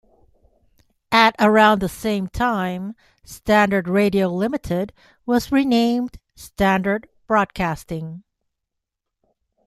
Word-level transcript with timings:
At 1.11 1.35
around 1.37 1.79
the 1.79 1.87
same 1.87 2.25
time, 2.27 2.95
Standard 3.23 3.87
Radio 3.87 4.29
Limited 4.29 4.93
was 5.27 5.51
renamed 5.51 6.17
Standard 6.33 7.07
Broadcasting. 7.27 8.23